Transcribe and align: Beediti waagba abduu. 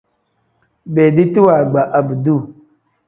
Beediti 0.93 1.39
waagba 1.47 1.81
abduu. 1.97 2.39